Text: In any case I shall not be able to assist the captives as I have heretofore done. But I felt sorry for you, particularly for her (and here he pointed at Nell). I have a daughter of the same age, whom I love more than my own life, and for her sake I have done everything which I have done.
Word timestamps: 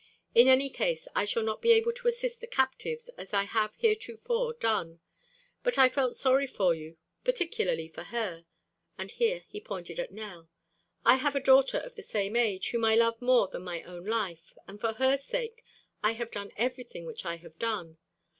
In 0.33 0.47
any 0.47 0.71
case 0.71 1.07
I 1.15 1.25
shall 1.25 1.43
not 1.43 1.61
be 1.61 1.71
able 1.73 1.93
to 1.93 2.07
assist 2.07 2.41
the 2.41 2.47
captives 2.47 3.07
as 3.19 3.35
I 3.35 3.43
have 3.43 3.75
heretofore 3.75 4.55
done. 4.55 4.99
But 5.61 5.77
I 5.77 5.89
felt 5.89 6.15
sorry 6.15 6.47
for 6.47 6.73
you, 6.73 6.97
particularly 7.23 7.87
for 7.87 8.05
her 8.05 8.45
(and 8.97 9.11
here 9.11 9.43
he 9.47 9.61
pointed 9.61 9.99
at 9.99 10.09
Nell). 10.11 10.49
I 11.05 11.17
have 11.17 11.35
a 11.35 11.39
daughter 11.39 11.77
of 11.77 11.93
the 11.93 12.01
same 12.01 12.35
age, 12.35 12.71
whom 12.71 12.83
I 12.83 12.95
love 12.95 13.21
more 13.21 13.47
than 13.47 13.61
my 13.61 13.83
own 13.83 14.05
life, 14.05 14.55
and 14.67 14.81
for 14.81 14.93
her 14.93 15.17
sake 15.19 15.63
I 16.01 16.13
have 16.13 16.31
done 16.31 16.49
everything 16.57 17.05
which 17.05 17.23
I 17.23 17.35
have 17.35 17.59
done. 17.59 17.99